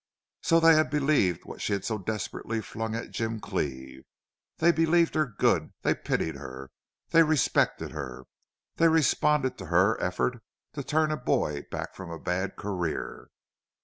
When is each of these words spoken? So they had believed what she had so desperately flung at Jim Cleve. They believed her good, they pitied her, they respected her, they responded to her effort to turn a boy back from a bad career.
So 0.41 0.59
they 0.59 0.73
had 0.73 0.89
believed 0.89 1.45
what 1.45 1.61
she 1.61 1.73
had 1.73 1.85
so 1.85 1.99
desperately 1.99 2.59
flung 2.59 2.95
at 2.95 3.11
Jim 3.11 3.39
Cleve. 3.39 4.01
They 4.57 4.71
believed 4.71 5.13
her 5.13 5.27
good, 5.27 5.73
they 5.83 5.93
pitied 5.93 6.33
her, 6.37 6.71
they 7.11 7.21
respected 7.21 7.91
her, 7.91 8.25
they 8.77 8.87
responded 8.87 9.59
to 9.59 9.67
her 9.67 10.01
effort 10.01 10.41
to 10.73 10.81
turn 10.83 11.11
a 11.11 11.17
boy 11.17 11.67
back 11.69 11.93
from 11.93 12.09
a 12.09 12.17
bad 12.17 12.55
career. 12.55 13.29